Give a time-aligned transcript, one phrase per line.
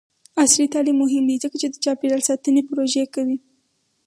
[0.41, 3.37] عصري تعلیم مهم دی ځکه چې د چاپیریال ساتنې پروژې کوي.